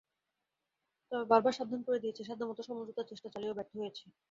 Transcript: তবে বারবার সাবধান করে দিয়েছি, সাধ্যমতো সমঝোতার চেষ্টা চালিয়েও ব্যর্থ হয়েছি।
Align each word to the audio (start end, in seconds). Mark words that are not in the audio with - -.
তবে 1.11 1.25
বারবার 1.31 1.53
সাবধান 1.55 1.81
করে 1.83 2.01
দিয়েছি, 2.03 2.21
সাধ্যমতো 2.23 2.61
সমঝোতার 2.63 3.09
চেষ্টা 3.11 3.27
চালিয়েও 3.33 3.57
ব্যর্থ 3.57 3.73
হয়েছি। 3.79 4.05